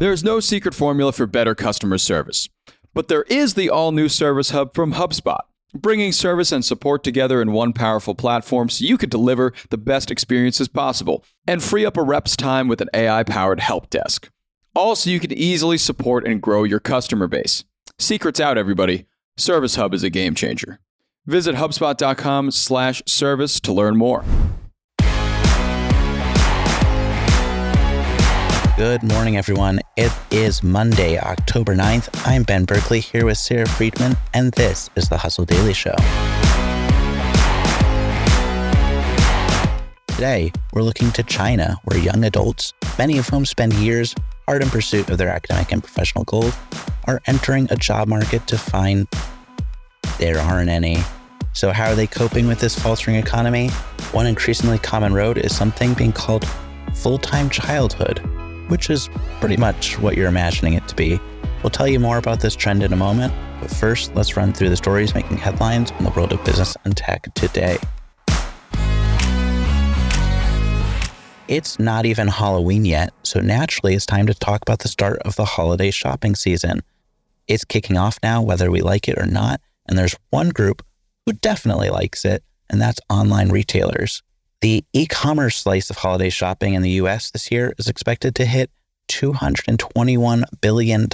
[0.00, 2.48] There is no secret formula for better customer service,
[2.94, 5.42] but there is the all new Service Hub from HubSpot,
[5.74, 10.10] bringing service and support together in one powerful platform so you can deliver the best
[10.10, 14.30] experiences possible and free up a rep's time with an AI powered help desk.
[14.74, 17.64] Also, you can easily support and grow your customer base.
[17.98, 19.04] Secrets out, everybody.
[19.36, 20.80] Service Hub is a game changer.
[21.26, 24.24] Visit HubSpot.com/service to learn more.
[28.80, 29.80] Good morning, everyone.
[29.98, 32.08] It is Monday, October 9th.
[32.26, 35.94] I'm Ben Berkley here with Sarah Friedman, and this is the Hustle Daily Show.
[40.06, 44.14] Today, we're looking to China, where young adults, many of whom spend years
[44.48, 46.56] hard in pursuit of their academic and professional goals,
[47.06, 49.06] are entering a job market to find
[50.18, 51.02] there aren't any.
[51.52, 53.68] So, how are they coping with this faltering economy?
[54.12, 56.48] One increasingly common road is something being called
[56.94, 58.26] full time childhood
[58.70, 59.10] which is
[59.40, 61.20] pretty much what you're imagining it to be.
[61.62, 64.70] We'll tell you more about this trend in a moment, but first, let's run through
[64.70, 67.78] the stories making headlines in the world of business and tech today.
[71.48, 75.34] It's not even Halloween yet, so naturally it's time to talk about the start of
[75.34, 76.80] the holiday shopping season.
[77.48, 80.86] It's kicking off now, whether we like it or not, and there's one group
[81.26, 84.22] who definitely likes it, and that's online retailers.
[84.60, 88.44] The e commerce slice of holiday shopping in the US this year is expected to
[88.44, 88.70] hit
[89.08, 91.08] $221 billion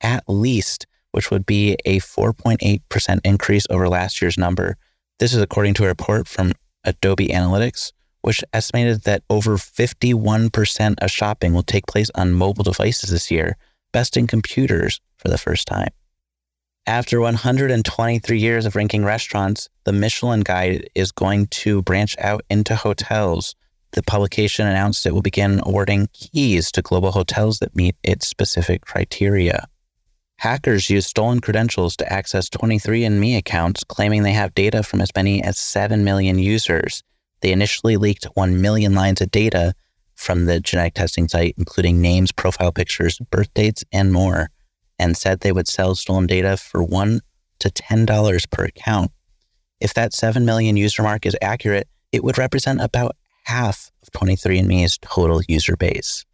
[0.00, 4.76] at least, which would be a 4.8% increase over last year's number.
[5.20, 11.10] This is according to a report from Adobe Analytics, which estimated that over 51% of
[11.10, 13.56] shopping will take place on mobile devices this year,
[13.92, 15.90] besting computers for the first time.
[16.86, 22.76] After 123 years of ranking restaurants, the Michelin Guide is going to branch out into
[22.76, 23.54] hotels.
[23.92, 28.82] The publication announced it will begin awarding keys to global hotels that meet its specific
[28.82, 29.66] criteria.
[30.36, 35.42] Hackers used stolen credentials to access 23andMe accounts, claiming they have data from as many
[35.42, 37.02] as 7 million users.
[37.40, 39.72] They initially leaked 1 million lines of data
[40.16, 44.50] from the genetic testing site, including names, profile pictures, birth dates, and more
[44.98, 47.20] and said they would sell stolen data for one
[47.60, 49.10] to $10 per account.
[49.80, 54.98] If that 7 million user mark is accurate, it would represent about half of 23andMe's
[54.98, 56.24] total user base.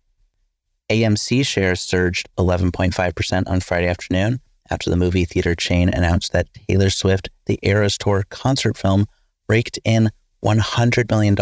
[0.91, 6.91] AMC shares surged 11.5% on Friday afternoon after the movie theater chain announced that Taylor
[6.91, 9.06] Swift, the Eras Tour concert film,
[9.49, 10.10] raked in
[10.44, 11.37] $100 million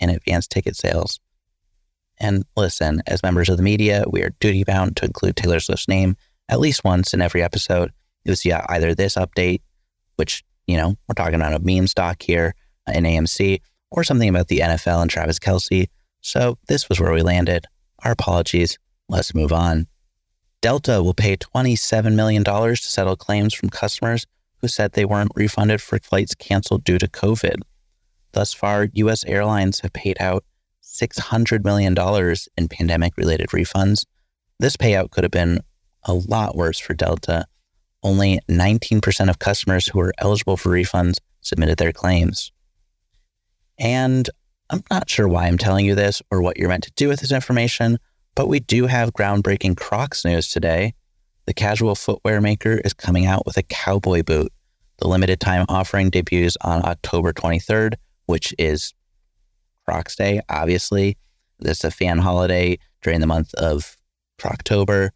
[0.00, 1.20] in advance ticket sales.
[2.18, 5.88] And listen, as members of the media, we are duty bound to include Taylor Swift's
[5.88, 6.16] name
[6.48, 7.92] at least once in every episode.
[8.24, 9.60] It was either this update,
[10.16, 12.54] which, you know, we're talking about a meme stock here
[12.92, 15.86] in AMC, or something about the NFL and Travis Kelce.
[16.20, 17.66] So this was where we landed.
[18.04, 18.78] Our apologies.
[19.08, 19.86] Let's move on.
[20.60, 24.26] Delta will pay $27 million to settle claims from customers
[24.60, 27.56] who said they weren't refunded for flights canceled due to COVID.
[28.32, 29.24] Thus far, U.S.
[29.24, 30.44] airlines have paid out
[30.82, 31.94] $600 million
[32.56, 34.04] in pandemic related refunds.
[34.58, 35.60] This payout could have been
[36.06, 37.46] a lot worse for Delta.
[38.02, 42.52] Only 19% of customers who were eligible for refunds submitted their claims.
[43.78, 44.28] And
[44.70, 47.20] I'm not sure why I'm telling you this or what you're meant to do with
[47.20, 47.98] this information,
[48.34, 50.94] but we do have groundbreaking Crocs news today.
[51.46, 54.52] The casual footwear maker is coming out with a cowboy boot.
[54.98, 57.94] The limited time offering debuts on October 23rd,
[58.26, 58.94] which is
[59.84, 61.16] Crocs Day, obviously.
[61.60, 63.96] This is a fan holiday during the month of
[64.44, 65.12] October.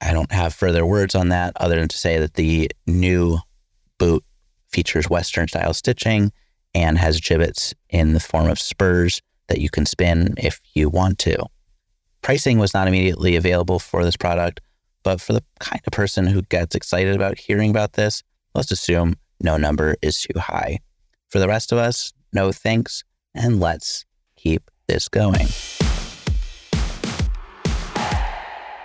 [0.00, 3.38] I don't have further words on that other than to say that the new
[3.98, 4.24] boot
[4.68, 6.32] features Western style stitching
[6.74, 11.18] and has Jibbitz in the form of spurs that you can spin if you want
[11.20, 11.44] to.
[12.22, 14.60] Pricing was not immediately available for this product,
[15.02, 18.22] but for the kind of person who gets excited about hearing about this,
[18.54, 20.78] let's assume no number is too high.
[21.28, 24.04] For the rest of us, no thanks, and let's
[24.36, 25.48] keep this going.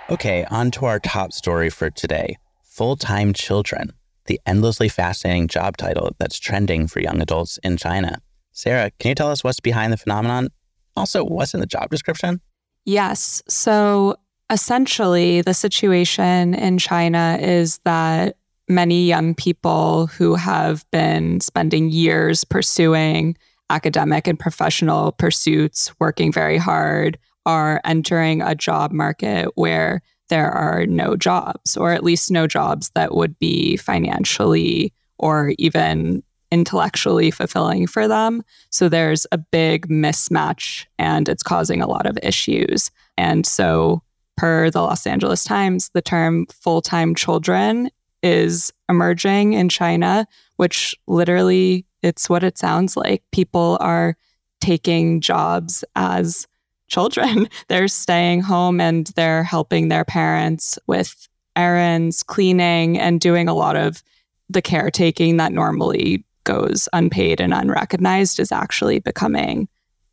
[0.08, 3.92] Okay, on to our top story for today Full Time Children,
[4.26, 8.20] the endlessly fascinating job title that's trending for young adults in China.
[8.52, 10.50] Sarah, can you tell us what's behind the phenomenon?
[10.96, 12.40] Also, what's in the job description?
[12.86, 13.42] Yes.
[13.50, 14.16] So
[14.52, 18.38] essentially, the situation in China is that
[18.70, 23.36] many young people who have been spending years pursuing
[23.72, 30.86] academic and professional pursuits, working very hard, are entering a job market where there are
[30.86, 37.88] no jobs, or at least no jobs that would be financially or even intellectually fulfilling
[37.88, 38.44] for them.
[38.70, 42.92] So there's a big mismatch and it's causing a lot of issues.
[43.18, 44.02] And so
[44.38, 47.90] per the Los Angeles Times, the term full time children
[48.24, 53.24] is emerging in China, which literally it's what it sounds like.
[53.32, 54.18] People are
[54.62, 56.48] taking jobs as
[56.88, 57.50] children.
[57.68, 63.76] they're staying home and they're helping their parents with errands, cleaning, and doing a lot
[63.76, 64.04] of
[64.50, 69.68] the caretaking that normally goes unpaid and unrecognized is actually becoming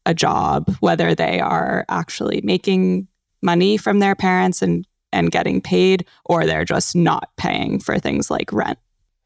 [0.06, 3.06] a job, whether they are actually making
[3.42, 8.30] money from their parents and, and getting paid, or they're just not paying for things
[8.30, 8.78] like rent.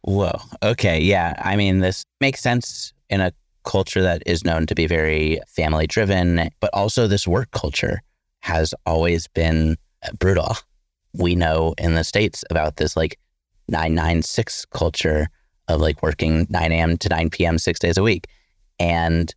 [0.03, 0.39] Whoa.
[0.63, 1.01] Okay.
[1.01, 1.35] Yeah.
[1.39, 3.33] I mean, this makes sense in a
[3.67, 8.01] culture that is known to be very family driven, but also this work culture
[8.41, 10.57] has always been uh, brutal.
[11.13, 13.19] We know in the States about this like
[13.69, 15.29] 996 culture
[15.69, 16.97] of like working 9 a.m.
[16.99, 17.59] to 9 p.m.
[17.59, 18.29] six days a week.
[18.79, 19.35] And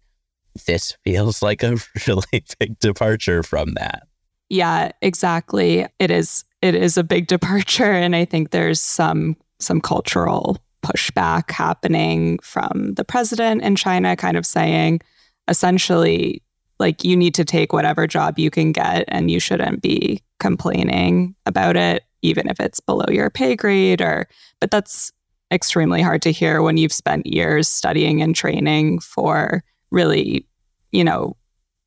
[0.66, 1.78] this feels like a
[2.08, 4.04] really big departure from that.
[4.50, 5.86] Yeah, exactly.
[6.00, 11.52] It is it is a big departure and I think there's some some cultural pushback
[11.52, 15.02] happening from the president in China kind of saying
[15.48, 16.42] essentially
[16.80, 21.36] like you need to take whatever job you can get and you shouldn't be complaining
[21.46, 24.28] about it even if it's below your pay grade or
[24.60, 25.12] but that's
[25.52, 30.48] extremely hard to hear when you've spent years studying and training for really
[30.92, 31.36] you know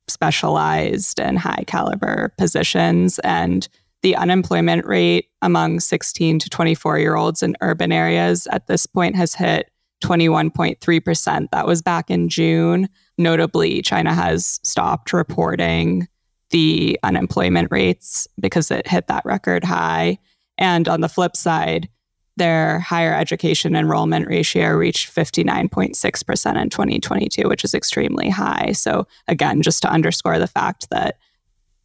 [0.07, 3.67] specialized and high caliber positions and
[4.03, 9.15] the unemployment rate among 16 to 24 year olds in urban areas at this point
[9.15, 9.71] has hit
[10.03, 11.47] 21.3%.
[11.51, 12.89] That was back in June.
[13.17, 16.07] Notably, China has stopped reporting
[16.49, 20.19] the unemployment rates because it hit that record high.
[20.57, 21.87] And on the flip side,
[22.35, 28.71] their higher education enrollment ratio reached 59.6% in 2022, which is extremely high.
[28.73, 31.17] So, again, just to underscore the fact that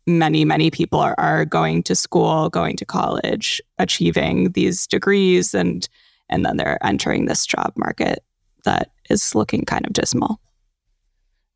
[0.08, 5.88] many, many people are, are going to school, going to college, achieving these degrees, and
[6.30, 8.24] and then they're entering this job market
[8.64, 10.40] that is looking kind of dismal.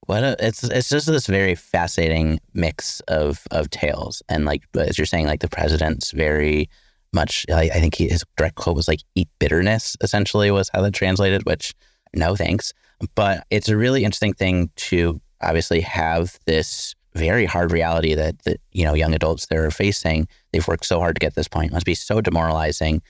[0.06, 5.06] What it's it's just this very fascinating mix of of tales, and like as you're
[5.06, 6.69] saying, like the president's very
[7.12, 7.46] much.
[7.50, 10.94] I, I think he, his direct quote was like "eat bitterness." Essentially, was how that
[10.94, 11.46] translated.
[11.46, 11.75] Which
[12.14, 12.72] no thanks,
[13.14, 18.61] but it's a really interesting thing to obviously have this very hard reality that that
[18.73, 20.29] you know young adults they're facing.
[20.53, 21.70] They've worked so hard to get this point.
[21.70, 23.03] It must be so demoralizing.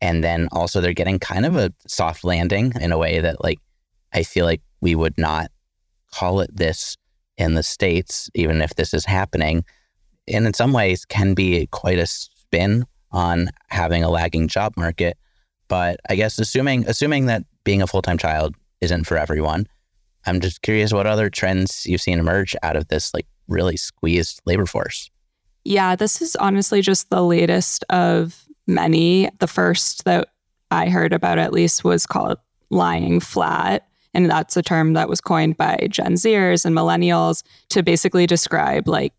[0.00, 3.58] And then also they're getting kind of a soft landing in a way that like
[4.12, 5.50] I feel like we would not
[6.12, 6.96] call it this
[7.36, 9.64] in the states, even if this is happening.
[10.28, 15.18] And in some ways can be quite a spin on having a lagging job market.
[15.68, 19.66] But I guess assuming assuming that being a full time child isn't for everyone,
[20.26, 24.40] I'm just curious what other trends you've seen emerge out of this like really squeezed
[24.46, 25.10] labor force.
[25.64, 29.28] Yeah, this is honestly just the latest of many.
[29.38, 30.28] The first that
[30.70, 32.38] I heard about, at least, was called
[32.70, 33.86] lying flat.
[34.14, 38.88] And that's a term that was coined by Gen Zers and millennials to basically describe
[38.88, 39.12] like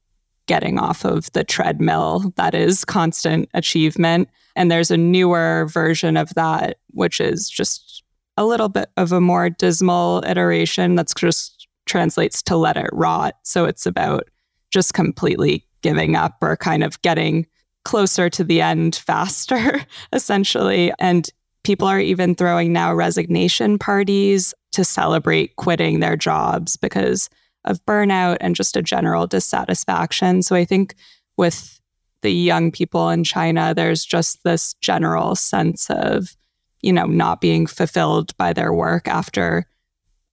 [0.48, 4.30] getting off of the treadmill that is constant achievement.
[4.56, 8.01] And there's a newer version of that, which is just
[8.38, 13.36] a little bit of a more dismal iteration that's just translates to let it rot.
[13.44, 14.30] So it's about
[14.72, 17.46] just completely giving up or kind of getting
[17.84, 20.94] closer to the end faster, essentially.
[21.00, 21.30] And
[21.64, 27.30] people are even throwing now resignation parties to celebrate quitting their jobs because
[27.66, 30.42] of burnout and just a general dissatisfaction.
[30.42, 30.96] So I think
[31.38, 31.80] with
[32.22, 36.36] the young people in China, there's just this general sense of,
[36.82, 39.66] you know, not being fulfilled by their work after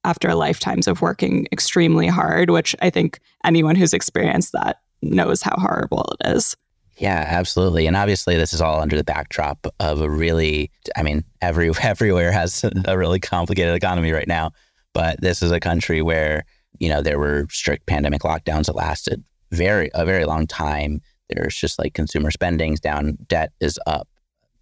[0.05, 5.55] after lifetimes of working extremely hard, which I think anyone who's experienced that knows how
[5.59, 6.57] horrible it is.
[6.97, 7.87] Yeah, absolutely.
[7.87, 12.33] And obviously this is all under the backdrop of a really I mean, every everywhere
[12.33, 14.52] has a really complicated economy right now,
[14.95, 16.45] but this is a country where,
[16.78, 21.00] you know, there were strict pandemic lockdowns that lasted very a very long time.
[21.28, 24.09] There's just like consumer spending's down, debt is up,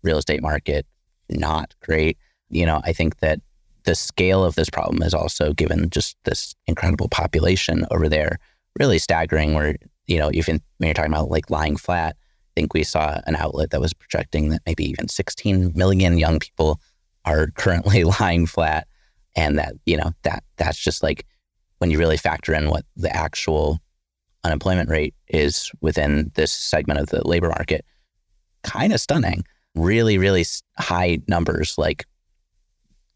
[0.02, 0.86] real estate market
[1.28, 2.18] not great.
[2.50, 3.40] You know, I think that
[3.84, 8.38] the scale of this problem is also given just this incredible population over there,
[8.78, 12.74] really staggering where, you know, even when you're talking about like lying flat, I think
[12.74, 16.80] we saw an outlet that was projecting that maybe even 16 million young people
[17.24, 18.86] are currently lying flat
[19.36, 21.26] and that you know that that's just like
[21.78, 23.78] when you really factor in what the actual
[24.44, 27.84] unemployment rate is within this segment of the labor market
[28.62, 29.44] kind of stunning
[29.76, 30.44] really really
[30.78, 32.04] high numbers like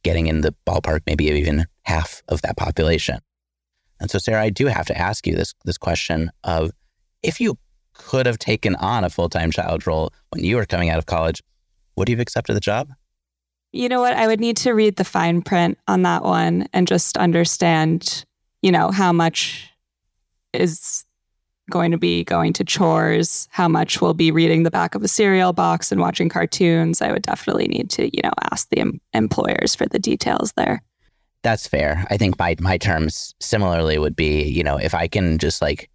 [0.02, 3.18] getting in the ballpark maybe even half of that population
[3.98, 6.70] and so sarah i do have to ask you this this question of
[7.22, 7.58] if you
[8.00, 11.06] could have taken on a full time child role when you were coming out of
[11.06, 11.42] college,
[11.96, 12.88] would you have accepted the job?
[13.72, 14.14] You know what?
[14.14, 18.24] I would need to read the fine print on that one and just understand,
[18.62, 19.70] you know, how much
[20.52, 21.04] is
[21.70, 25.08] going to be going to chores, how much will be reading the back of a
[25.08, 27.00] cereal box and watching cartoons.
[27.00, 30.82] I would definitely need to, you know, ask the em- employers for the details there.
[31.42, 32.04] That's fair.
[32.10, 35.88] I think my my terms similarly would be, you know, if I can just like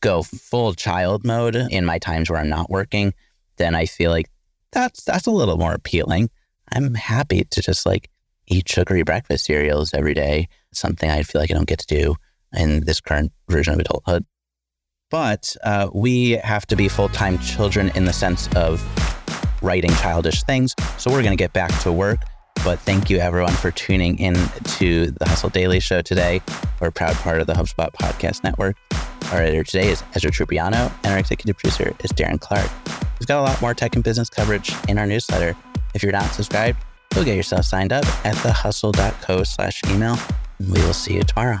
[0.00, 3.12] go full child mode in my times where I'm not working,
[3.56, 4.30] then I feel like
[4.72, 6.30] that's that's a little more appealing.
[6.72, 8.08] I'm happy to just like
[8.46, 12.16] eat sugary breakfast cereals every day, something I feel like I don't get to do
[12.54, 14.24] in this current version of adulthood.
[15.10, 18.82] But uh, we have to be full time children in the sense of
[19.62, 20.74] writing childish things.
[20.98, 22.20] So we're going to get back to work.
[22.62, 26.42] But thank you everyone for tuning in to the Hustle Daily Show today.
[26.80, 28.76] We're a proud part of the HubSpot Podcast Network.
[29.32, 32.70] Our editor today is Ezra Trupiano, and our executive producer is Darren Clarke.
[33.18, 35.56] We've got a lot more tech and business coverage in our newsletter.
[35.94, 36.78] If you're not subscribed,
[37.14, 40.18] go get yourself signed up at thehustle.co slash email.
[40.58, 41.60] And we will see you tomorrow.